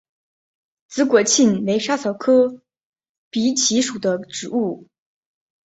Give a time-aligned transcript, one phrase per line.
[0.87, 2.63] 紫果蔺为莎草科
[3.29, 4.87] 荸荠属的植物。